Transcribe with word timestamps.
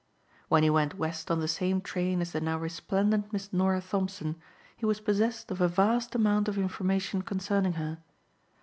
When 0.49 0.63
he 0.63 0.69
went 0.71 0.97
West 0.97 1.29
on 1.29 1.41
the 1.41 1.47
same 1.47 1.79
train 1.79 2.21
as 2.21 2.31
the 2.31 2.41
now 2.41 2.57
resplendent 2.57 3.31
Miss 3.31 3.53
Norah 3.53 3.81
Thompson 3.87 4.35
he 4.75 4.83
was 4.83 4.99
possessed 4.99 5.51
of 5.51 5.61
a 5.61 5.67
vast 5.67 6.15
amount 6.15 6.47
of 6.47 6.57
information 6.57 7.21
concerning 7.21 7.73
her. 7.73 7.99